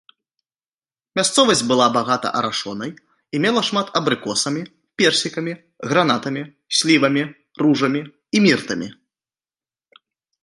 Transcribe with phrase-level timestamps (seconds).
[1.17, 2.91] Мясцовасць была багата арашонай
[3.37, 4.63] і мела шмат абрыкосамі,
[5.01, 5.53] персікамі,
[5.91, 6.43] гранатамі,
[6.77, 7.23] слівамі,
[7.65, 8.01] ружамі
[8.39, 8.87] і міртамі.